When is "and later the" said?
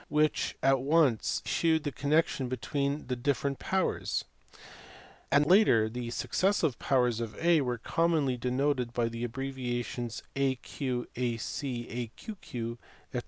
5.31-6.09